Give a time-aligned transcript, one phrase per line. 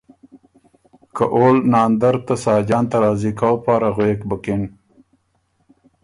[1.15, 4.61] که اول ناندر کی ته ساجان ته راضی کؤ پاره غوېک بُکِن۔